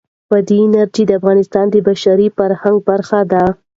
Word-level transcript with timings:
بادي 0.31 0.57
انرژي 0.65 1.03
د 1.07 1.11
افغانستان 1.19 1.65
د 1.71 1.75
بشري 1.87 2.27
فرهنګ 2.37 2.77
برخه 2.89 3.19
ده. 3.31 3.43